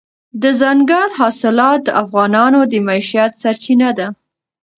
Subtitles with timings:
[0.41, 4.07] دځنګل حاصلات د افغانانو د معیشت سرچینه ده.